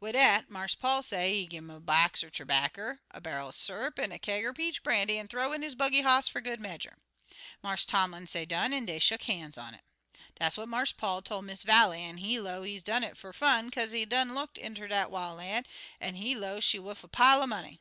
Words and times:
Wid 0.00 0.14
dat, 0.14 0.50
Marse 0.50 0.74
Paul 0.74 1.00
say 1.04 1.32
he'd 1.32 1.50
gi' 1.50 1.58
'im 1.58 1.70
a 1.70 1.78
box 1.78 2.24
er 2.24 2.28
terbarker, 2.28 2.98
a 3.12 3.20
bairl 3.20 3.50
er 3.50 3.52
syr'p, 3.52 4.00
an' 4.00 4.10
a 4.10 4.18
kaig 4.18 4.42
er 4.44 4.52
peach 4.52 4.82
brandy 4.82 5.16
an' 5.16 5.28
th'ow 5.28 5.52
in 5.52 5.62
his 5.62 5.76
buggy 5.76 6.00
hoss 6.00 6.26
fer 6.26 6.40
good 6.40 6.58
medjer. 6.58 6.94
Marse 7.62 7.84
Tomlin 7.84 8.26
say 8.26 8.44
'done' 8.44 8.72
an' 8.72 8.84
dey 8.86 8.98
shuck 8.98 9.22
han's 9.22 9.56
on 9.56 9.74
it. 9.74 9.82
Dat 10.40 10.56
what 10.56 10.66
Marse 10.68 10.90
Paul 10.90 11.22
tol' 11.22 11.40
Miss 11.42 11.62
Vallie, 11.62 12.02
an 12.02 12.16
he 12.16 12.40
'low 12.40 12.64
he 12.64 12.74
des 12.78 12.82
done 12.82 13.04
it 13.04 13.16
fer 13.16 13.32
fun, 13.32 13.70
kaze 13.70 13.92
he 13.92 14.04
done 14.04 14.34
looked 14.34 14.58
inter 14.58 14.88
dat 14.88 15.08
wil' 15.08 15.34
lan', 15.36 15.64
an' 16.00 16.16
he 16.16 16.34
low 16.34 16.58
she's 16.58 16.80
wuff 16.80 17.04
a 17.04 17.08
pile 17.08 17.44
er 17.44 17.46
money. 17.46 17.78